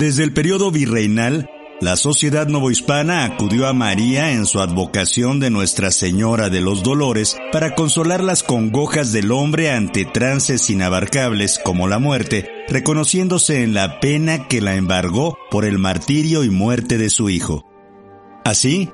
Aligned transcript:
Desde 0.00 0.24
el 0.24 0.32
periodo 0.32 0.70
virreinal, 0.70 1.50
la 1.82 1.94
sociedad 1.94 2.46
novohispana 2.46 3.26
acudió 3.26 3.66
a 3.66 3.74
María 3.74 4.32
en 4.32 4.46
su 4.46 4.60
advocación 4.60 5.40
de 5.40 5.50
Nuestra 5.50 5.90
Señora 5.90 6.48
de 6.48 6.62
los 6.62 6.82
Dolores 6.82 7.36
para 7.52 7.74
consolar 7.74 8.24
las 8.24 8.42
congojas 8.42 9.12
del 9.12 9.30
hombre 9.30 9.70
ante 9.70 10.06
trances 10.06 10.70
inabarcables 10.70 11.60
como 11.62 11.86
la 11.86 11.98
muerte, 11.98 12.48
reconociéndose 12.70 13.62
en 13.62 13.74
la 13.74 14.00
pena 14.00 14.48
que 14.48 14.62
la 14.62 14.74
embargó 14.76 15.36
por 15.50 15.66
el 15.66 15.76
martirio 15.76 16.44
y 16.44 16.48
muerte 16.48 16.96
de 16.96 17.10
su 17.10 17.28
hijo. 17.28 17.66
Así, 18.42 18.88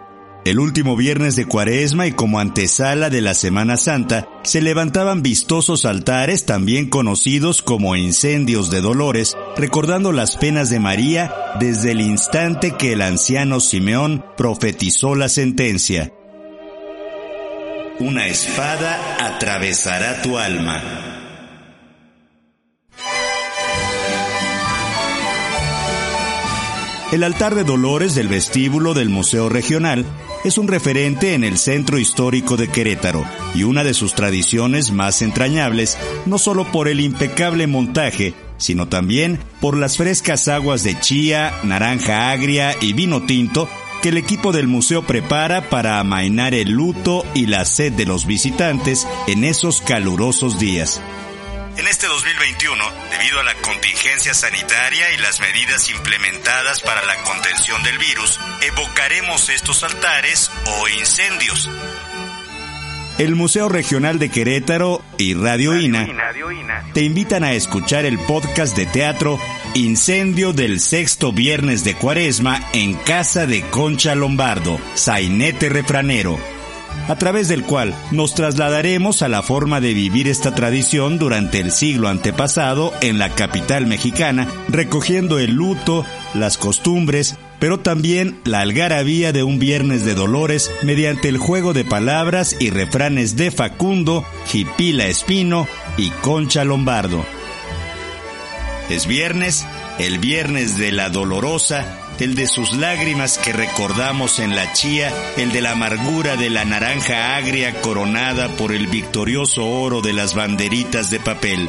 el 0.47 0.61
último 0.61 0.97
viernes 0.97 1.35
de 1.35 1.47
Cuaresma 1.47 2.07
y 2.07 2.13
como 2.13 2.39
antesala 2.39 3.11
de 3.11 3.21
la 3.21 3.35
Semana 3.35 3.77
Santa, 3.77 4.29
se 4.45 4.61
levantaban 4.61 5.23
vistosos 5.23 5.85
altares 5.85 6.46
también 6.46 6.89
conocidos 6.89 7.63
como 7.63 7.96
incendios 7.96 8.71
de 8.71 8.81
dolores, 8.81 9.37
recordando 9.57 10.13
las 10.13 10.37
penas 10.37 10.71
de 10.71 10.79
María 10.79 11.35
desde 11.59 11.93
el 11.93 12.01
instante 12.01 12.73
que 12.73 12.93
el 12.93 13.03
anciano 13.03 13.59
Simeón 13.59 14.25
profetizó 14.37 15.17
la 15.17 15.29
sentencia. 15.29 16.13
Una 17.99 18.26
espada 18.26 19.17
atravesará 19.26 20.23
tu 20.23 20.39
alma. 20.39 21.07
El 27.13 27.23
altar 27.23 27.54
de 27.54 27.65
Dolores 27.65 28.15
del 28.15 28.29
vestíbulo 28.29 28.93
del 28.93 29.09
Museo 29.09 29.49
Regional 29.49 30.04
es 30.45 30.58
un 30.58 30.68
referente 30.68 31.35
en 31.35 31.45
el 31.45 31.58
centro 31.58 31.99
histórico 31.99 32.56
de 32.56 32.69
Querétaro 32.69 33.25
y 33.55 33.64
una 33.64 33.84
de 33.84 33.95
sus 33.95 34.14
tradiciones 34.14 34.91
más 34.91 35.22
entrañables, 35.22 35.98
no 36.27 36.39
solo 36.39 36.70
por 36.70 36.89
el 36.89 37.00
impecable 37.00 37.67
montaje, 37.67 38.34
sino 38.59 38.89
también 38.89 39.39
por 39.61 39.77
las 39.77 39.97
frescas 39.97 40.48
aguas 40.48 40.83
de 40.83 40.98
chía, 41.01 41.53
naranja 41.64 42.31
agria 42.31 42.75
y 42.81 42.92
vino 42.92 43.23
tinto 43.23 43.69
que 44.03 44.11
el 44.11 44.19
equipo 44.19 44.53
del 44.53 44.69
museo 44.69 45.03
prepara 45.03 45.69
para 45.69 45.98
amainar 45.98 46.55
el 46.55 46.70
luto 46.70 47.25
y 47.34 47.47
la 47.47 47.64
sed 47.64 47.92
de 47.92 48.07
los 48.07 48.27
visitantes 48.27 49.07
en 49.27 49.45
esos 49.45 49.81
calurosos 49.81 50.59
días. 50.59 51.01
En 51.77 51.87
este 51.87 52.07
2021, 52.07 52.85
debido 53.11 53.39
a 53.39 53.45
la 53.45 53.55
contingencia 53.57 54.33
sanitaria 54.33 55.13
y 55.13 55.19
las 55.19 55.41
medidas 55.41 55.91
implementadas 55.91 56.81
para 56.81 57.05
la 57.05 57.23
contención 57.23 57.83
del 57.83 57.99
virus, 57.99 58.41
evocaremos 58.63 59.51
estos 59.51 59.85
altares 59.85 60.51
o 60.65 60.89
incendios. 60.89 61.69
El 63.19 63.35
Museo 63.35 63.69
Regional 63.69 64.19
de 64.19 64.31
Querétaro 64.31 65.03
y 65.19 65.35
Radio 65.35 65.79
Ina 65.79 66.07
te 66.95 67.03
invitan 67.03 67.45
a 67.45 67.53
escuchar 67.53 68.07
el 68.07 68.19
podcast 68.21 68.75
de 68.75 68.87
teatro 68.87 69.39
Incendio 69.75 70.55
del 70.55 70.81
sexto 70.81 71.33
viernes 71.33 71.85
de 71.85 71.95
Cuaresma 71.95 72.61
en 72.73 72.95
casa 72.95 73.47
de 73.47 73.63
Concha 73.69 74.15
Lombardo, 74.15 74.81
Sainete 74.95 75.69
Refranero 75.69 76.56
a 77.09 77.17
través 77.17 77.49
del 77.49 77.65
cual 77.65 77.95
nos 78.11 78.35
trasladaremos 78.35 79.23
a 79.23 79.29
la 79.29 79.43
forma 79.43 79.81
de 79.81 79.95
vivir 79.95 80.29
esta 80.29 80.55
tradición 80.55 81.19
durante 81.19 81.61
el 81.61 81.73
siglo 81.73 82.09
antepasado 82.09 82.93
en 83.01 83.19
la 83.19 83.31
capital 83.31 83.87
mexicana, 83.87 84.48
recogiendo 84.69 85.39
el 85.39 85.53
luto, 85.53 86.05
las 86.35 86.59
costumbres, 86.59 87.37
pero 87.59 87.79
también 87.81 88.39
la 88.45 88.61
algarabía 88.61 89.33
de 89.33 89.43
un 89.43 89.59
viernes 89.59 90.05
de 90.05 90.15
dolores 90.15 90.71
mediante 90.83 91.29
el 91.29 91.39
juego 91.39 91.73
de 91.73 91.85
palabras 91.85 92.57
y 92.61 92.71
refranes 92.71 93.37
de 93.37 93.51
Facundo, 93.51 94.25
Jipila 94.47 95.07
Espino 95.07 95.67
y 95.97 96.11
Concha 96.11 96.65
Lombardo. 96.65 97.25
Es 98.91 99.07
viernes, 99.07 99.67
el 99.98 100.19
viernes 100.19 100.79
de 100.79 100.93
la 100.93 101.09
dolorosa, 101.09 102.05
el 102.21 102.35
de 102.35 102.47
sus 102.47 102.73
lágrimas 102.73 103.39
que 103.39 103.53
recordamos 103.53 104.39
en 104.39 104.55
la 104.57 104.73
chía, 104.73 105.13
el 105.37 105.53
de 105.53 105.61
la 105.61 105.73
amargura 105.73 106.37
de 106.37 106.51
la 106.51 106.65
naranja 106.65 107.37
agria 107.37 107.81
coronada 107.81 108.49
por 108.57 108.73
el 108.73 108.87
victorioso 108.87 109.67
oro 109.67 110.01
de 110.01 110.13
las 110.13 110.35
banderitas 110.35 111.11
de 111.11 111.21
papel. 111.21 111.69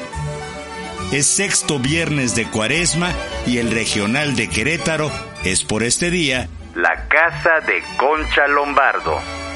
Es 1.11 1.25
sexto 1.25 1.79
viernes 1.79 2.35
de 2.35 2.45
cuaresma 2.45 3.13
y 3.45 3.59
el 3.59 3.71
regional 3.71 4.35
de 4.35 4.49
Querétaro 4.49 5.09
es 5.43 5.63
por 5.63 5.83
este 5.83 6.09
día 6.09 6.49
la 6.77 7.07
casa 7.07 7.59
de 7.65 7.81
Concha 7.97 8.47
Lombardo. 8.47 9.46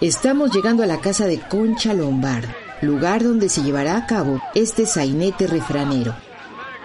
Estamos 0.00 0.54
llegando 0.54 0.84
a 0.84 0.86
la 0.86 1.00
casa 1.00 1.26
de 1.26 1.40
Concha 1.40 1.92
Lombard, 1.92 2.44
lugar 2.82 3.24
donde 3.24 3.48
se 3.48 3.62
llevará 3.62 3.96
a 3.96 4.06
cabo 4.06 4.40
este 4.54 4.86
sainete 4.86 5.48
refranero. 5.48 6.14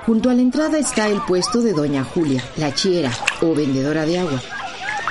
Junto 0.08 0.32
a 0.32 0.34
la 0.34 0.42
entrada 0.42 0.80
está 0.80 1.08
el 1.10 1.22
puesto 1.22 1.62
de 1.62 1.74
Doña 1.74 2.04
Julia, 2.04 2.44
la 2.58 2.74
chiera 2.74 3.12
o 3.42 3.54
vendedora 3.54 4.08
de 4.08 4.18
agua. 4.18 4.42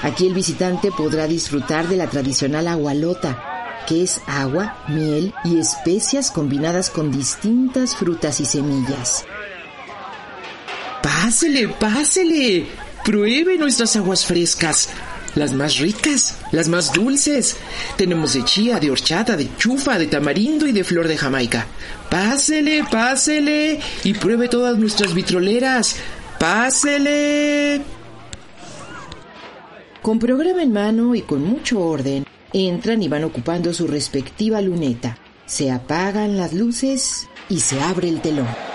Aquí 0.03 0.27
el 0.27 0.35
visitante 0.35 0.91
podrá 0.91 1.29
disfrutar 1.29 1.87
de 1.87 1.97
la 1.97 2.09
tradicional 2.09 2.67
agualota, 2.67 3.41
que 3.87 4.03
es 4.03 4.21
agua, 4.27 4.79
miel 4.89 5.33
y 5.45 5.59
especias 5.59 6.33
combinadas 6.33 6.91
con 6.91 7.13
distintas 7.13 7.95
frutas 7.95 8.41
y 8.41 8.47
semillas. 8.47 9.25
Pásele, 11.01 11.69
pásele. 11.69 12.67
Pruebe 13.05 13.59
nuestras 13.59 13.95
aguas 13.95 14.27
frescas 14.27 14.89
las 15.35 15.53
más 15.53 15.79
ricas, 15.79 16.37
las 16.53 16.69
más 16.69 16.93
dulces. 16.93 17.57
Tenemos 17.97 18.35
de 18.35 18.45
chía, 18.45 18.79
de 18.79 18.91
horchata, 18.91 19.37
de 19.37 19.49
chufa, 19.57 19.99
de 19.99 20.07
tamarindo 20.07 20.67
y 20.67 20.73
de 20.73 20.85
flor 20.85 21.09
de 21.09 21.17
Jamaica. 21.17 21.67
Pásele, 22.11 22.85
pásele 22.91 23.81
y 24.05 24.15
pruebe 24.15 24.49
todas 24.49 24.79
nuestras 24.79 25.15
vitroleras. 25.15 25.97
Pásele. 26.39 27.83
Con 30.03 30.19
programa 30.19 30.63
en 30.63 30.73
mano 30.73 31.15
y 31.15 31.23
con 31.23 31.45
mucho 31.45 31.81
orden, 31.81 32.27
entran 32.53 33.03
y 33.03 33.09
van 33.09 33.25
ocupando 33.25 33.73
su 33.73 33.87
respectiva 33.87 34.61
luneta. 34.61 35.17
Se 35.47 35.71
apagan 35.71 36.37
las 36.37 36.53
luces 36.53 37.29
y 37.49 37.61
se 37.61 37.81
abre 37.81 38.09
el 38.09 38.21
telón. 38.21 38.72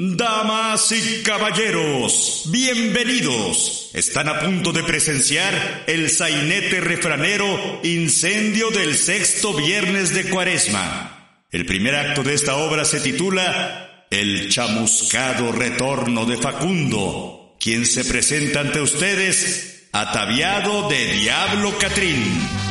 Damas 0.00 0.92
y 0.92 1.24
caballeros, 1.24 2.44
bienvenidos. 2.52 3.90
Están 3.94 4.28
a 4.28 4.38
punto 4.38 4.72
de 4.72 4.84
presenciar 4.84 5.82
el 5.88 6.08
sainete 6.08 6.80
refranero 6.80 7.80
Incendio 7.82 8.70
del 8.70 8.96
sexto 8.96 9.54
viernes 9.54 10.14
de 10.14 10.30
Cuaresma. 10.30 11.42
El 11.50 11.66
primer 11.66 11.96
acto 11.96 12.22
de 12.22 12.34
esta 12.34 12.58
obra 12.58 12.84
se 12.84 13.00
titula 13.00 14.06
El 14.08 14.48
chamuscado 14.48 15.50
retorno 15.50 16.26
de 16.26 16.36
Facundo, 16.36 17.56
quien 17.58 17.84
se 17.84 18.04
presenta 18.04 18.60
ante 18.60 18.80
ustedes 18.80 19.88
ataviado 19.92 20.88
de 20.88 21.12
Diablo 21.14 21.76
Catrín. 21.76 22.67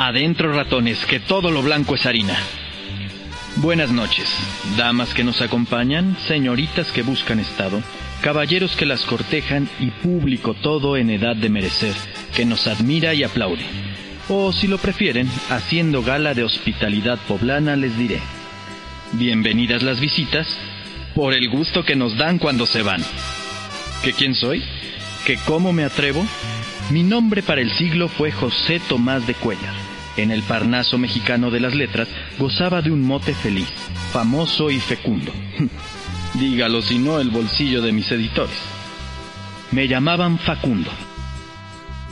Adentro 0.00 0.52
ratones, 0.52 1.04
que 1.06 1.18
todo 1.18 1.50
lo 1.50 1.60
blanco 1.60 1.96
es 1.96 2.06
harina. 2.06 2.38
Buenas 3.56 3.90
noches, 3.90 4.28
damas 4.76 5.12
que 5.12 5.24
nos 5.24 5.42
acompañan, 5.42 6.16
señoritas 6.28 6.92
que 6.92 7.02
buscan 7.02 7.40
estado, 7.40 7.82
caballeros 8.20 8.76
que 8.76 8.86
las 8.86 9.02
cortejan 9.02 9.68
y 9.80 9.90
público 9.90 10.54
todo 10.54 10.96
en 10.96 11.10
edad 11.10 11.34
de 11.34 11.48
merecer, 11.48 11.94
que 12.32 12.44
nos 12.44 12.68
admira 12.68 13.12
y 13.12 13.24
aplaude. 13.24 13.64
O 14.28 14.52
si 14.52 14.68
lo 14.68 14.78
prefieren, 14.78 15.28
haciendo 15.50 16.04
gala 16.04 16.32
de 16.32 16.44
hospitalidad 16.44 17.18
poblana, 17.26 17.74
les 17.74 17.98
diré. 17.98 18.20
Bienvenidas 19.14 19.82
las 19.82 19.98
visitas, 19.98 20.46
por 21.16 21.34
el 21.34 21.48
gusto 21.48 21.84
que 21.84 21.96
nos 21.96 22.16
dan 22.16 22.38
cuando 22.38 22.66
se 22.66 22.82
van. 22.82 23.02
¿Que 24.04 24.12
quién 24.12 24.36
soy? 24.36 24.62
¿Que 25.26 25.38
cómo 25.38 25.72
me 25.72 25.82
atrevo? 25.82 26.24
Mi 26.90 27.02
nombre 27.02 27.42
para 27.42 27.62
el 27.62 27.72
siglo 27.72 28.06
fue 28.06 28.30
José 28.30 28.80
Tomás 28.88 29.26
de 29.26 29.34
Cuellar 29.34 29.77
en 30.18 30.30
el 30.30 30.42
Parnaso 30.42 30.98
mexicano 30.98 31.50
de 31.50 31.60
las 31.60 31.74
letras, 31.74 32.08
gozaba 32.38 32.82
de 32.82 32.90
un 32.90 33.02
mote 33.02 33.34
feliz, 33.34 33.68
famoso 34.12 34.70
y 34.70 34.78
fecundo. 34.80 35.32
Dígalo 36.34 36.82
si 36.82 36.98
no 36.98 37.20
el 37.20 37.30
bolsillo 37.30 37.82
de 37.82 37.92
mis 37.92 38.10
editores. 38.12 38.56
Me 39.70 39.88
llamaban 39.88 40.38
Facundo. 40.38 40.90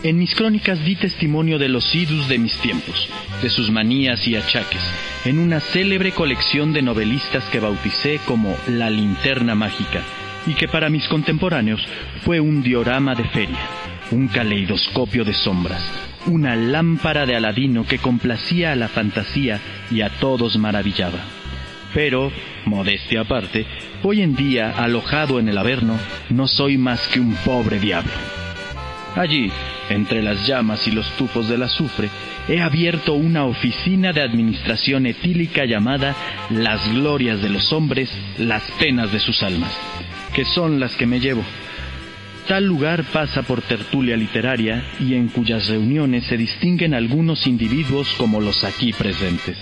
En 0.03 0.19
mis 0.19 0.35
crónicas 0.35 0.85
di 0.85 0.95
testimonio 0.95 1.59
de 1.59 1.69
los 1.69 1.95
idus 1.95 2.29
de 2.29 2.39
mis 2.39 2.57
tiempos, 2.59 3.09
de 3.43 3.49
sus 3.49 3.71
manías 3.71 4.27
y 4.27 4.37
achaques, 4.37 4.83
en 5.25 5.39
una 5.39 5.61
célebre 5.61 6.13
colección 6.13 6.73
de 6.73 6.83
novelistas 6.83 7.45
que 7.45 7.61
bauticé 7.61 8.21
como 8.27 8.57
La 8.69 8.91
Linterna 8.91 9.55
Mágica, 9.55 10.03
y 10.47 10.55
que 10.55 10.69
para 10.69 10.91
mis 10.91 11.09
contemporáneos 11.09 11.85
fue 12.25 12.41
un 12.41 12.63
diorama 12.63 13.15
de 13.15 13.25
feria, 13.25 13.59
un 14.11 14.29
caleidoscopio 14.29 15.25
de 15.25 15.33
sombras, 15.33 15.83
una 16.27 16.57
lámpara 16.57 17.27
de 17.27 17.37
Aladino 17.37 17.87
que 17.87 17.99
complacía 17.99 18.73
a 18.73 18.77
la 18.77 18.89
fantasía 18.89 19.61
y 19.91 20.01
a 20.03 20.11
todos 20.11 20.57
maravillaba. 20.57 21.21
Pero, 21.95 22.31
modestia 22.67 23.23
aparte, 23.23 23.67
hoy 24.03 24.23
en 24.23 24.35
día, 24.35 24.71
alojado 24.71 25.39
en 25.39 25.49
el 25.49 25.57
Averno, 25.57 25.99
no 26.31 26.47
soy 26.47 26.77
más 26.77 27.07
que 27.09 27.21
un 27.21 27.35
pobre 27.37 27.79
diablo. 27.79 28.13
Allí, 29.15 29.51
entre 29.89 30.23
las 30.23 30.47
llamas 30.47 30.87
y 30.87 30.91
los 30.91 31.09
tufos 31.17 31.49
del 31.49 31.63
azufre, 31.63 32.11
he 32.49 32.61
abierto 32.61 33.15
una 33.15 33.45
oficina 33.45 34.13
de 34.13 34.21
administración 34.21 35.07
etílica 35.07 35.65
llamada 35.65 36.15
Las 36.51 36.93
Glorias 36.93 37.41
de 37.41 37.49
los 37.49 37.73
Hombres, 37.73 38.11
las 38.39 38.63
Penas 38.79 39.11
de 39.13 39.21
sus 39.21 39.43
Almas, 39.43 39.73
que 40.35 40.45
son 40.45 40.79
las 40.79 40.95
que 40.97 41.07
me 41.07 41.19
llevo. 41.19 41.43
Tal 42.49 42.65
lugar 42.65 43.03
pasa 43.13 43.43
por 43.43 43.61
tertulia 43.61 44.17
literaria 44.17 44.85
y 45.01 45.15
en 45.15 45.27
cuyas 45.29 45.67
reuniones 45.67 46.27
se 46.27 46.37
distinguen 46.37 46.95
algunos 46.95 47.45
individuos 47.49 48.15
como 48.17 48.41
los 48.41 48.63
aquí 48.63 48.93
presentes. 48.93 49.57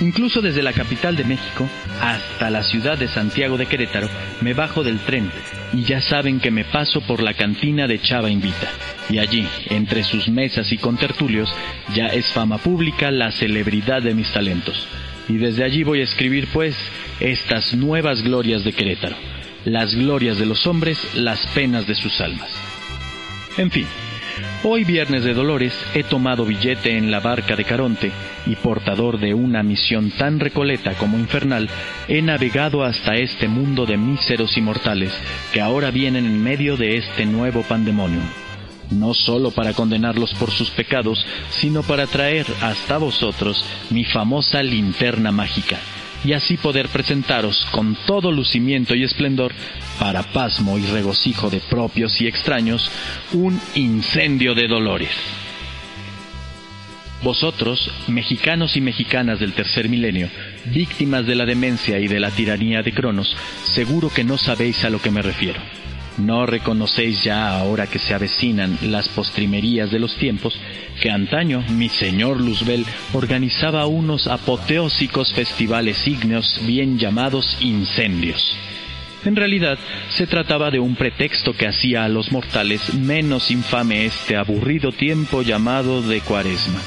Incluso 0.00 0.40
desde 0.40 0.62
la 0.62 0.72
capital 0.72 1.14
de 1.14 1.24
México 1.24 1.68
hasta 2.00 2.48
la 2.48 2.62
ciudad 2.62 2.96
de 2.96 3.06
Santiago 3.06 3.58
de 3.58 3.66
Querétaro 3.66 4.08
me 4.40 4.54
bajo 4.54 4.82
del 4.82 4.98
tren 5.00 5.30
y 5.74 5.82
ya 5.82 6.00
saben 6.00 6.40
que 6.40 6.50
me 6.50 6.64
paso 6.64 7.02
por 7.02 7.22
la 7.22 7.34
cantina 7.34 7.86
de 7.86 8.00
Chava 8.00 8.30
Invita. 8.30 8.68
Y 9.10 9.18
allí, 9.18 9.46
entre 9.68 10.04
sus 10.04 10.28
mesas 10.28 10.72
y 10.72 10.78
contertulios, 10.78 11.54
ya 11.94 12.06
es 12.06 12.26
fama 12.28 12.56
pública 12.58 13.10
la 13.10 13.30
celebridad 13.30 14.00
de 14.00 14.14
mis 14.14 14.32
talentos. 14.32 14.88
Y 15.28 15.34
desde 15.34 15.64
allí 15.64 15.84
voy 15.84 16.00
a 16.00 16.04
escribir 16.04 16.48
pues 16.50 16.74
estas 17.20 17.74
nuevas 17.74 18.22
glorias 18.22 18.64
de 18.64 18.72
Querétaro. 18.72 19.41
Las 19.64 19.94
glorias 19.94 20.38
de 20.38 20.46
los 20.46 20.66
hombres, 20.66 20.98
las 21.14 21.46
penas 21.48 21.86
de 21.86 21.94
sus 21.94 22.20
almas. 22.20 22.50
En 23.56 23.70
fin, 23.70 23.86
Hoy 24.64 24.84
viernes 24.84 25.24
de 25.24 25.34
Dolores 25.34 25.74
he 25.92 26.04
tomado 26.04 26.44
billete 26.44 26.96
en 26.96 27.10
la 27.10 27.18
barca 27.18 27.56
de 27.56 27.64
Caronte 27.64 28.12
y 28.46 28.54
portador 28.54 29.18
de 29.18 29.34
una 29.34 29.62
misión 29.62 30.10
tan 30.10 30.38
recoleta 30.38 30.94
como 30.94 31.18
infernal, 31.18 31.68
he 32.06 32.22
navegado 32.22 32.84
hasta 32.84 33.16
este 33.16 33.48
mundo 33.48 33.86
de 33.86 33.96
míseros 33.96 34.56
inmortales 34.56 35.12
que 35.52 35.60
ahora 35.60 35.90
vienen 35.90 36.26
en 36.26 36.42
medio 36.42 36.76
de 36.76 36.96
este 36.96 37.26
nuevo 37.26 37.62
pandemonio. 37.62 38.20
No 38.90 39.14
solo 39.14 39.50
para 39.50 39.72
condenarlos 39.72 40.32
por 40.34 40.50
sus 40.50 40.70
pecados, 40.70 41.26
sino 41.50 41.82
para 41.82 42.06
traer 42.06 42.46
hasta 42.60 42.98
vosotros 42.98 43.64
mi 43.90 44.04
famosa 44.04 44.62
linterna 44.62 45.32
mágica 45.32 45.78
y 46.24 46.32
así 46.32 46.56
poder 46.56 46.88
presentaros 46.88 47.66
con 47.70 47.96
todo 48.06 48.30
lucimiento 48.30 48.94
y 48.94 49.04
esplendor, 49.04 49.52
para 49.98 50.22
pasmo 50.22 50.78
y 50.78 50.86
regocijo 50.86 51.50
de 51.50 51.60
propios 51.60 52.20
y 52.20 52.26
extraños, 52.26 52.90
un 53.32 53.60
incendio 53.74 54.54
de 54.54 54.68
dolores. 54.68 55.10
Vosotros, 57.22 57.88
mexicanos 58.08 58.76
y 58.76 58.80
mexicanas 58.80 59.38
del 59.38 59.52
tercer 59.52 59.88
milenio, 59.88 60.28
víctimas 60.64 61.24
de 61.24 61.36
la 61.36 61.46
demencia 61.46 62.00
y 62.00 62.08
de 62.08 62.18
la 62.18 62.30
tiranía 62.30 62.82
de 62.82 62.92
Cronos, 62.92 63.36
seguro 63.62 64.10
que 64.12 64.24
no 64.24 64.38
sabéis 64.38 64.84
a 64.84 64.90
lo 64.90 65.00
que 65.00 65.12
me 65.12 65.22
refiero. 65.22 65.60
¿No 66.18 66.46
reconocéis 66.46 67.24
ya 67.24 67.58
ahora 67.58 67.86
que 67.86 67.98
se 67.98 68.14
avecinan 68.14 68.78
las 68.82 69.08
postrimerías 69.08 69.90
de 69.90 69.98
los 69.98 70.14
tiempos 70.16 70.58
que 71.00 71.10
antaño 71.10 71.62
mi 71.70 71.88
señor 71.88 72.40
Luzbel 72.40 72.84
organizaba 73.14 73.86
unos 73.86 74.26
apoteósicos 74.26 75.32
festivales 75.32 76.06
ígneos 76.06 76.60
bien 76.66 76.98
llamados 76.98 77.56
incendios? 77.60 78.56
En 79.24 79.36
realidad, 79.36 79.78
se 80.10 80.26
trataba 80.26 80.70
de 80.70 80.80
un 80.80 80.96
pretexto 80.96 81.54
que 81.54 81.68
hacía 81.68 82.04
a 82.04 82.08
los 82.08 82.32
mortales 82.32 82.92
menos 82.94 83.50
infame 83.50 84.04
este 84.04 84.36
aburrido 84.36 84.90
tiempo 84.90 85.42
llamado 85.42 86.02
de 86.02 86.20
cuaresma. 86.20 86.80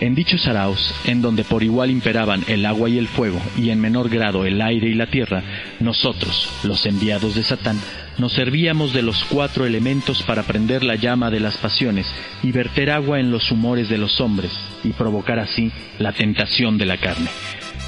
En 0.00 0.14
dichos 0.14 0.46
araos, 0.46 0.94
en 1.06 1.22
donde 1.22 1.42
por 1.42 1.64
igual 1.64 1.90
imperaban 1.90 2.44
el 2.46 2.64
agua 2.66 2.88
y 2.88 2.98
el 2.98 3.08
fuego, 3.08 3.40
y 3.56 3.70
en 3.70 3.80
menor 3.80 4.08
grado 4.08 4.46
el 4.46 4.62
aire 4.62 4.88
y 4.88 4.94
la 4.94 5.08
tierra, 5.08 5.42
nosotros, 5.80 6.48
los 6.62 6.86
enviados 6.86 7.34
de 7.34 7.42
Satán, 7.42 7.80
nos 8.16 8.34
servíamos 8.34 8.92
de 8.92 9.02
los 9.02 9.24
cuatro 9.24 9.66
elementos 9.66 10.22
para 10.22 10.44
prender 10.44 10.84
la 10.84 10.94
llama 10.94 11.30
de 11.30 11.40
las 11.40 11.56
pasiones 11.56 12.06
y 12.44 12.52
verter 12.52 12.92
agua 12.92 13.18
en 13.18 13.32
los 13.32 13.50
humores 13.50 13.88
de 13.88 13.98
los 13.98 14.20
hombres, 14.20 14.52
y 14.84 14.90
provocar 14.90 15.40
así 15.40 15.72
la 15.98 16.12
tentación 16.12 16.78
de 16.78 16.86
la 16.86 16.98
carne, 16.98 17.28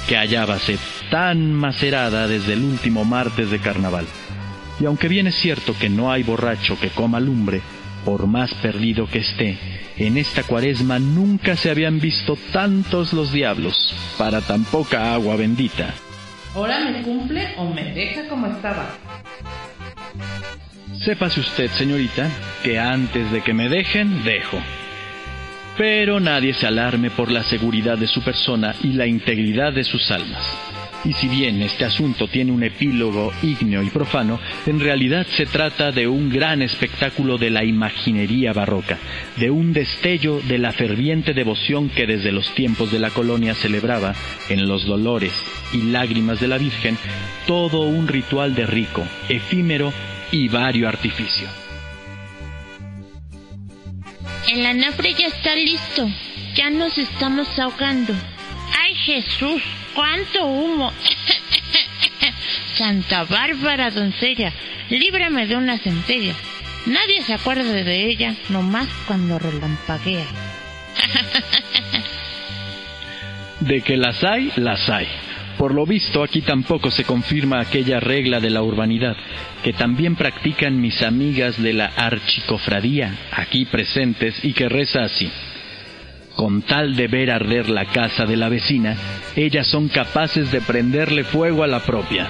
que 0.09 0.17
hallábase 0.17 0.77
tan 1.09 1.53
macerada 1.53 2.27
desde 2.27 2.53
el 2.53 2.63
último 2.63 3.05
martes 3.05 3.49
de 3.51 3.59
carnaval. 3.59 4.05
Y 4.81 4.85
aunque 4.85 5.07
bien 5.07 5.27
es 5.27 5.35
cierto 5.35 5.75
que 5.79 5.89
no 5.89 6.11
hay 6.11 6.23
borracho 6.23 6.77
que 6.77 6.89
coma 6.89 7.21
lumbre, 7.21 7.61
por 8.05 8.27
más 8.27 8.53
perdido 8.55 9.07
que 9.07 9.19
esté, 9.19 9.57
en 9.97 10.17
esta 10.17 10.43
cuaresma 10.43 10.99
nunca 10.99 11.55
se 11.55 11.69
habían 11.69 11.99
visto 11.99 12.37
tantos 12.51 13.13
los 13.13 13.31
diablos 13.31 13.93
para 14.17 14.41
tan 14.41 14.63
poca 14.63 15.13
agua 15.13 15.35
bendita. 15.35 15.93
Ahora 16.55 16.79
me 16.79 17.01
cumple 17.01 17.53
o 17.57 17.73
me 17.73 17.93
deja 17.93 18.27
como 18.27 18.47
estaba. 18.47 18.89
Sépase 21.03 21.39
usted, 21.39 21.69
señorita, 21.71 22.29
que 22.63 22.77
antes 22.77 23.31
de 23.31 23.41
que 23.41 23.53
me 23.53 23.69
dejen, 23.69 24.23
dejo. 24.23 24.57
Pero 25.77 26.19
nadie 26.19 26.53
se 26.53 26.67
alarme 26.67 27.09
por 27.09 27.31
la 27.31 27.43
seguridad 27.43 27.97
de 27.97 28.07
su 28.07 28.21
persona 28.21 28.75
y 28.83 28.93
la 28.93 29.07
integridad 29.07 29.73
de 29.73 29.83
sus 29.83 30.11
almas. 30.11 30.45
Y 31.03 31.13
si 31.13 31.27
bien 31.27 31.61
este 31.61 31.85
asunto 31.85 32.27
tiene 32.27 32.51
un 32.51 32.63
epílogo 32.63 33.31
ígneo 33.41 33.81
y 33.81 33.89
profano, 33.89 34.39
en 34.65 34.79
realidad 34.79 35.25
se 35.35 35.45
trata 35.45 35.91
de 35.91 36.07
un 36.07 36.29
gran 36.29 36.61
espectáculo 36.61 37.37
de 37.37 37.49
la 37.49 37.63
imaginería 37.63 38.53
barroca, 38.53 38.99
de 39.37 39.49
un 39.49 39.73
destello 39.73 40.41
de 40.41 40.59
la 40.59 40.71
ferviente 40.71 41.33
devoción 41.33 41.89
que 41.89 42.05
desde 42.05 42.31
los 42.31 42.53
tiempos 42.53 42.91
de 42.91 42.99
la 42.99 43.09
colonia 43.09 43.55
celebraba, 43.55 44.13
en 44.49 44.67
los 44.67 44.85
dolores 44.85 45.33
y 45.73 45.81
lágrimas 45.91 46.39
de 46.39 46.47
la 46.47 46.57
Virgen, 46.57 46.97
todo 47.47 47.81
un 47.81 48.07
ritual 48.07 48.53
de 48.53 48.67
rico, 48.67 49.03
efímero 49.29 49.91
y 50.31 50.47
vario 50.49 50.87
artificio. 50.87 51.47
El 54.47 54.65
anafre 54.65 55.13
ya 55.13 55.27
está 55.27 55.55
listo. 55.55 56.07
Ya 56.55 56.69
nos 56.69 56.97
estamos 56.97 57.47
ahogando. 57.57 58.13
¡Ay, 58.79 58.95
Jesús! 58.95 59.61
¡Cuánto 59.93 60.45
humo! 60.45 60.91
Santa 62.77 63.23
Bárbara, 63.25 63.91
doncella, 63.91 64.51
líbrame 64.89 65.47
de 65.47 65.55
una 65.55 65.77
centella. 65.77 66.33
Nadie 66.85 67.21
se 67.21 67.33
acuerda 67.33 67.63
de 67.63 68.05
ella, 68.09 68.35
nomás 68.49 68.87
cuando 69.07 69.37
relampaguea. 69.37 70.25
De 73.59 73.81
que 73.81 73.95
las 73.95 74.23
hay, 74.23 74.51
las 74.55 74.89
hay. 74.89 75.07
Por 75.59 75.75
lo 75.75 75.85
visto, 75.85 76.23
aquí 76.23 76.41
tampoco 76.41 76.89
se 76.89 77.03
confirma 77.03 77.59
aquella 77.59 77.99
regla 77.99 78.39
de 78.39 78.49
la 78.49 78.63
urbanidad 78.63 79.15
que 79.63 79.73
también 79.73 80.15
practican 80.15 80.81
mis 80.81 81.01
amigas 81.03 81.61
de 81.61 81.73
la 81.73 81.85
archicofradía 81.85 83.15
aquí 83.31 83.65
presentes 83.65 84.43
y 84.43 84.53
que 84.53 84.67
reza 84.67 85.03
así. 85.03 85.31
Con 86.35 86.61
tal 86.61 86.95
de 86.95 87.07
ver 87.07 87.31
arder 87.31 87.69
la 87.69 87.85
casa 87.85 88.25
de 88.25 88.37
la 88.37 88.49
vecina, 88.49 88.95
ellas 89.35 89.67
son 89.67 89.89
capaces 89.89 90.51
de 90.51 90.61
prenderle 90.61 91.23
fuego 91.23 91.63
a 91.63 91.67
la 91.67 91.81
propia. 91.81 92.27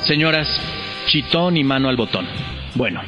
Señoras, 0.00 0.48
chitón 1.06 1.56
y 1.56 1.64
mano 1.64 1.88
al 1.88 1.96
botón. 1.96 2.26
Bueno, 2.74 3.02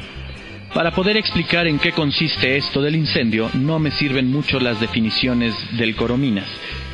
para 0.73 0.91
poder 0.91 1.17
explicar 1.17 1.67
en 1.67 1.79
qué 1.79 1.91
consiste 1.91 2.57
esto 2.57 2.81
del 2.81 2.95
incendio, 2.95 3.49
no 3.53 3.79
me 3.79 3.91
sirven 3.91 4.31
mucho 4.31 4.59
las 4.59 4.79
definiciones 4.79 5.53
del 5.77 5.95
Corominas, 5.95 6.47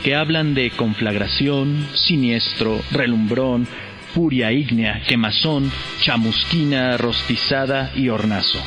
que 0.03 0.15
hablan 0.15 0.53
de 0.53 0.71
conflagración, 0.71 1.87
siniestro, 1.93 2.79
relumbrón, 2.91 3.67
furia 4.13 4.51
ígnea, 4.51 5.01
quemazón, 5.07 5.71
chamusquina, 6.01 6.97
rostizada 6.97 7.91
y 7.95 8.09
hornazo. 8.09 8.59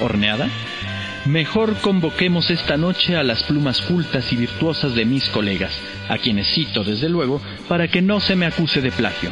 ¿Horneada? 0.00 0.48
Mejor 1.26 1.76
convoquemos 1.80 2.50
esta 2.50 2.76
noche 2.76 3.16
a 3.16 3.22
las 3.22 3.42
plumas 3.44 3.80
cultas 3.80 4.30
y 4.30 4.36
virtuosas 4.36 4.94
de 4.94 5.06
mis 5.06 5.30
colegas, 5.30 5.72
a 6.10 6.18
quienes 6.18 6.46
cito 6.54 6.84
desde 6.84 7.08
luego 7.08 7.40
para 7.66 7.88
que 7.88 8.02
no 8.02 8.20
se 8.20 8.36
me 8.36 8.44
acuse 8.44 8.82
de 8.82 8.92
plagio. 8.92 9.30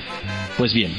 Pues 0.57 0.73
bien, 0.73 0.91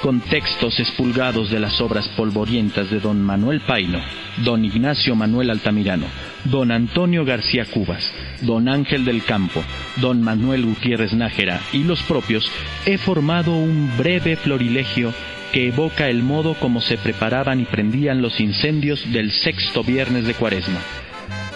con 0.00 0.20
textos 0.20 0.80
expulgados 0.80 1.50
de 1.50 1.60
las 1.60 1.82
obras 1.82 2.08
polvorientas 2.16 2.90
de 2.90 2.98
don 2.98 3.22
Manuel 3.22 3.60
Paino, 3.60 4.00
don 4.38 4.64
Ignacio 4.64 5.14
Manuel 5.14 5.50
Altamirano, 5.50 6.06
don 6.44 6.70
Antonio 6.70 7.26
García 7.26 7.66
Cubas, 7.66 8.10
don 8.40 8.70
Ángel 8.70 9.04
del 9.04 9.24
Campo, 9.24 9.62
don 9.96 10.22
Manuel 10.22 10.64
Gutiérrez 10.64 11.12
Nájera 11.12 11.60
y 11.74 11.84
los 11.84 12.02
propios, 12.04 12.50
he 12.86 12.96
formado 12.96 13.52
un 13.54 13.90
breve 13.98 14.36
florilegio 14.36 15.12
que 15.52 15.68
evoca 15.68 16.08
el 16.08 16.22
modo 16.22 16.54
como 16.54 16.80
se 16.80 16.98
preparaban 16.98 17.60
y 17.60 17.64
prendían 17.64 18.22
los 18.22 18.40
incendios 18.40 19.10
del 19.12 19.32
sexto 19.32 19.82
viernes 19.82 20.26
de 20.26 20.34
Cuaresma. 20.34 20.80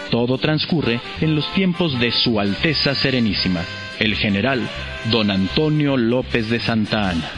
Todo 0.09 0.37
transcurre 0.37 0.99
en 1.21 1.35
los 1.35 1.51
tiempos 1.53 1.99
de 1.99 2.11
Su 2.11 2.39
Alteza 2.39 2.95
Serenísima, 2.95 3.61
el 3.99 4.15
general 4.15 4.67
don 5.11 5.31
Antonio 5.31 5.97
López 5.97 6.49
de 6.49 6.59
Santa 6.59 7.09
Ana. 7.09 7.29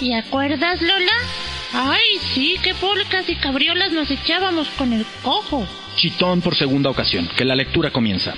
¿Y 0.00 0.12
acuerdas, 0.12 0.80
Lola? 0.80 1.12
Ay, 1.74 2.18
sí, 2.34 2.56
qué 2.62 2.74
polcas 2.74 3.28
y 3.28 3.34
cabriolas 3.36 3.92
nos 3.92 4.10
echábamos 4.10 4.68
con 4.70 4.92
el 4.92 5.04
cojo. 5.22 5.66
Chitón 5.96 6.40
por 6.40 6.54
segunda 6.54 6.90
ocasión, 6.90 7.28
que 7.36 7.44
la 7.44 7.54
lectura 7.54 7.90
comienza. 7.90 8.34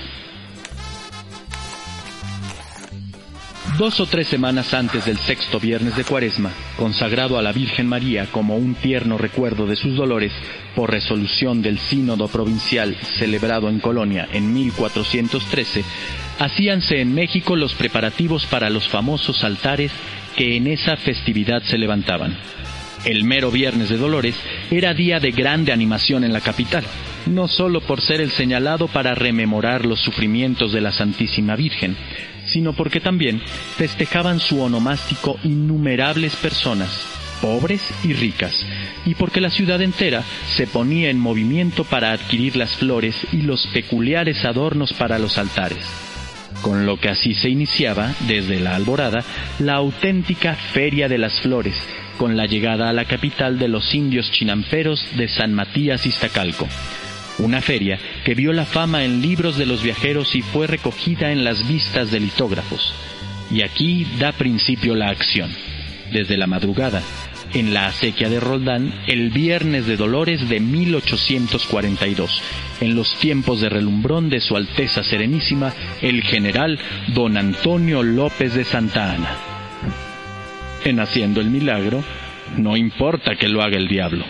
Dos 3.80 3.99
o 3.99 4.04
tres 4.04 4.28
semanas 4.28 4.75
antes 4.75 5.06
del 5.06 5.16
sexto 5.16 5.58
viernes 5.58 5.96
de 5.96 6.04
Cuaresma, 6.04 6.52
consagrado 6.76 7.38
a 7.38 7.42
la 7.42 7.50
Virgen 7.50 7.87
María 7.87 8.26
como 8.30 8.58
un 8.58 8.75
tierno 8.75 9.16
recuerdo 9.16 9.66
de 9.66 9.75
sus 9.75 9.96
dolores, 9.96 10.32
por 10.75 10.90
resolución 10.90 11.62
del 11.62 11.78
Sínodo 11.78 12.28
Provincial 12.28 12.94
celebrado 13.18 13.70
en 13.70 13.80
Colonia 13.80 14.28
en 14.34 14.52
1413, 14.52 15.82
hacíanse 16.40 17.00
en 17.00 17.14
México 17.14 17.56
los 17.56 17.72
preparativos 17.72 18.44
para 18.44 18.68
los 18.68 18.87
famosos 18.87 19.44
altares 19.44 19.92
que 20.37 20.58
en 20.58 20.66
esa 20.66 20.99
festividad 20.99 21.62
se 21.62 21.78
levantaban. 21.78 22.37
El 23.06 23.25
mero 23.25 23.50
Viernes 23.50 23.88
de 23.88 23.96
Dolores 23.96 24.34
era 24.70 24.92
día 24.92 25.20
de 25.20 25.30
grande 25.30 25.72
animación 25.72 26.22
en 26.22 26.34
la 26.34 26.42
capital, 26.42 26.84
no 27.25 27.49
solo 27.49 27.80
por 27.80 28.02
ser 28.02 28.20
el 28.20 28.30
señalado 28.30 28.88
para 28.88 29.14
rememorar 29.14 29.87
los 29.87 30.00
sufrimientos 30.00 30.70
de 30.70 30.82
la 30.82 30.92
Santísima 30.92 31.56
Virgen, 31.56 31.96
sino 32.52 32.73
porque 32.73 33.00
también 33.00 33.40
festejaban 33.76 34.40
su 34.40 34.61
onomástico 34.61 35.38
innumerables 35.45 36.37
personas, 36.37 37.07
pobres 37.40 37.83
y 38.04 38.12
ricas, 38.12 38.66
y 39.07 39.14
porque 39.14 39.40
la 39.40 39.50
ciudad 39.50 39.80
entera 39.80 40.23
se 40.57 40.66
ponía 40.66 41.11
en 41.11 41.19
movimiento 41.19 41.85
para 41.85 42.12
adquirir 42.12 42.57
las 42.57 42.76
flores 42.76 43.16
y 43.33 43.42
los 43.42 43.66
peculiares 43.69 44.45
adornos 44.45 44.92
para 44.92 45.19
los 45.19 45.38
altares. 45.38 45.85
Con 46.62 46.85
lo 46.85 46.99
que 46.99 47.09
así 47.09 47.35
se 47.35 47.49
iniciaba, 47.49 48.14
desde 48.26 48.61
la 48.61 48.76
alborada, 48.76 49.25
la 49.61 49.75
auténtica 49.75 50.54
Feria 50.54 51.09
de 51.09 51.16
las 51.16 51.40
Flores, 51.40 51.75
con 52.19 52.37
la 52.37 52.45
llegada 52.45 52.90
a 52.90 52.92
la 52.92 53.07
capital 53.07 53.59
de 53.59 53.69
los 53.69 53.95
indios 53.95 54.30
chinamperos 54.30 55.02
de 55.16 55.26
San 55.28 55.54
Matías 55.54 56.04
Iztacalco, 56.04 56.69
una 57.40 57.61
feria 57.61 57.99
que 58.25 58.35
vio 58.35 58.52
la 58.52 58.64
fama 58.64 59.04
en 59.04 59.20
libros 59.20 59.56
de 59.56 59.66
los 59.66 59.82
viajeros 59.82 60.35
y 60.35 60.42
fue 60.42 60.66
recogida 60.66 61.32
en 61.32 61.44
las 61.44 61.66
vistas 61.66 62.11
de 62.11 62.20
litógrafos. 62.20 62.94
Y 63.50 63.62
aquí 63.62 64.06
da 64.18 64.32
principio 64.32 64.94
la 64.94 65.09
acción. 65.09 65.50
Desde 66.12 66.37
la 66.37 66.47
madrugada, 66.47 67.02
en 67.54 67.75
la 67.75 67.87
acequia 67.87 68.28
de 68.28 68.40
Roldán, 68.40 68.92
el 69.06 69.30
viernes 69.30 69.87
de 69.87 69.97
Dolores 69.97 70.49
de 70.49 70.61
1842, 70.61 72.42
en 72.80 72.94
los 72.94 73.14
tiempos 73.16 73.61
de 73.61 73.68
relumbrón 73.68 74.28
de 74.28 74.40
Su 74.40 74.56
Alteza 74.56 75.02
Serenísima, 75.02 75.73
el 76.00 76.23
general 76.23 76.78
don 77.14 77.37
Antonio 77.37 78.02
López 78.02 78.54
de 78.54 78.64
Santa 78.64 79.12
Ana. 79.12 79.37
En 80.85 81.00
haciendo 81.00 81.40
el 81.40 81.50
milagro, 81.50 82.02
no 82.56 82.76
importa 82.76 83.37
que 83.37 83.49
lo 83.49 83.62
haga 83.62 83.76
el 83.76 83.88
diablo. 83.88 84.25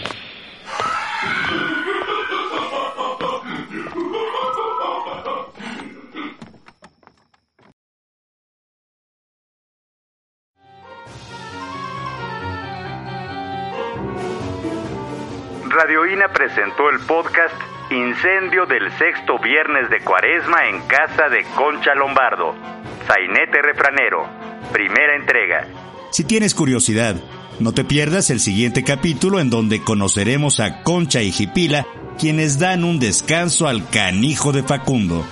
Radioína 15.91 16.29
presentó 16.33 16.89
el 16.89 17.01
podcast 17.01 17.53
Incendio 17.91 18.65
del 18.65 18.97
sexto 18.97 19.41
viernes 19.41 19.91
de 19.91 19.99
Cuaresma 19.99 20.69
en 20.69 20.83
casa 20.87 21.29
de 21.29 21.43
Concha 21.57 21.97
Lombardo. 21.97 22.55
Sainete 23.09 23.61
Refranero. 23.61 24.25
Primera 24.73 25.17
entrega. 25.17 25.67
Si 26.13 26.23
tienes 26.23 26.55
curiosidad, 26.55 27.17
no 27.59 27.73
te 27.73 27.83
pierdas 27.83 28.31
el 28.31 28.39
siguiente 28.39 28.85
capítulo 28.85 29.41
en 29.41 29.51
donde 29.51 29.83
conoceremos 29.83 30.61
a 30.61 30.85
Concha 30.85 31.23
y 31.23 31.33
Jipila, 31.33 31.85
quienes 32.21 32.61
dan 32.61 32.85
un 32.85 33.01
descanso 33.01 33.67
al 33.67 33.89
canijo 33.91 34.53
de 34.53 34.63
Facundo. 34.63 35.27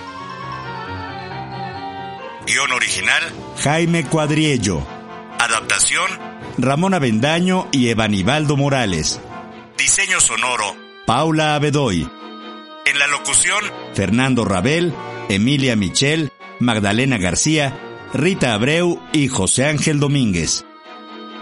Guión 2.49 2.73
original, 2.73 3.23
Jaime 3.63 4.05
Cuadriello. 4.07 4.85
Adaptación, 5.39 6.11
Ramón 6.59 6.95
Avendaño 6.95 7.69
y 7.71 7.91
Evanibaldo 7.91 8.57
Morales. 8.57 9.21
Diseño 9.79 10.19
sonoro, 10.19 10.75
Paula 11.07 11.55
Abedoy. 11.55 12.11
En 12.85 12.99
la 12.99 13.07
locución, 13.07 13.63
Fernando 13.95 14.45
Rabel, 14.45 14.93
Emilia 15.29 15.77
Michel, 15.77 16.33
Magdalena 16.59 17.17
García, 17.17 17.79
Rita 18.13 18.55
Abreu 18.55 19.01
y 19.13 19.29
José 19.29 19.67
Ángel 19.67 20.01
Domínguez. 20.01 20.67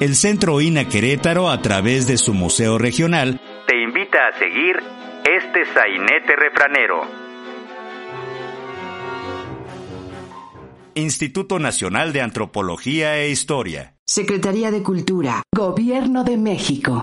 El 0.00 0.14
Centro 0.14 0.60
INA 0.60 0.86
Querétaro, 0.86 1.48
a 1.48 1.62
través 1.62 2.06
de 2.06 2.18
su 2.18 2.34
museo 2.34 2.76
regional, 2.76 3.40
te 3.66 3.80
invita 3.82 4.18
a 4.28 4.38
seguir 4.38 4.82
este 5.24 5.64
sainete 5.72 6.36
refranero. 6.36 7.00
Instituto 10.94 11.58
Nacional 11.58 12.12
de 12.12 12.20
Antropología 12.20 13.16
e 13.16 13.30
Historia. 13.30 13.94
Secretaría 14.04 14.70
de 14.70 14.82
Cultura, 14.82 15.42
Gobierno 15.54 16.22
de 16.22 16.36
México. 16.36 17.02